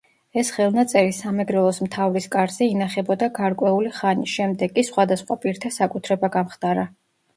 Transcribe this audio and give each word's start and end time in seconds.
ეს 0.41 0.47
ხელნაწერი 0.53 1.11
სამეგრელოს 1.17 1.81
მთავრის 1.87 2.27
კარზე 2.37 2.69
ინახებოდა 2.75 3.29
გარკვეული 3.37 3.93
ხანი, 4.01 4.27
შემდეგ 4.37 4.75
კი 4.79 4.87
სხვადასხვა 4.91 5.39
პირთა 5.45 5.73
საკუთრება 5.77 6.33
გამხდარა. 6.39 6.89